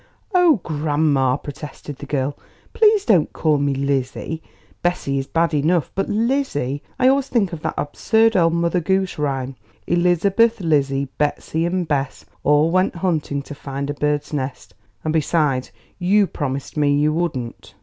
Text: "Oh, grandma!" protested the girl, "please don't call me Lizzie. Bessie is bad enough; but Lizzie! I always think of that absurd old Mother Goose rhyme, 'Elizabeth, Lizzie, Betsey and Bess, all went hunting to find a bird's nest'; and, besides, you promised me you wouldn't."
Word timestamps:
"Oh, 0.33 0.59
grandma!" 0.63 1.37
protested 1.37 1.97
the 1.97 2.07
girl, 2.07 2.35
"please 2.73 3.05
don't 3.05 3.31
call 3.33 3.59
me 3.59 3.75
Lizzie. 3.75 4.41
Bessie 4.81 5.19
is 5.19 5.27
bad 5.27 5.53
enough; 5.53 5.91
but 5.93 6.09
Lizzie! 6.09 6.81
I 6.97 7.07
always 7.07 7.27
think 7.29 7.53
of 7.53 7.61
that 7.61 7.75
absurd 7.77 8.35
old 8.35 8.53
Mother 8.53 8.79
Goose 8.79 9.19
rhyme, 9.19 9.55
'Elizabeth, 9.85 10.59
Lizzie, 10.59 11.07
Betsey 11.19 11.67
and 11.67 11.87
Bess, 11.87 12.25
all 12.43 12.71
went 12.71 12.95
hunting 12.95 13.43
to 13.43 13.53
find 13.53 13.91
a 13.91 13.93
bird's 13.93 14.33
nest'; 14.33 14.73
and, 15.03 15.13
besides, 15.13 15.71
you 15.99 16.25
promised 16.25 16.75
me 16.75 16.95
you 16.99 17.13
wouldn't." 17.13 17.75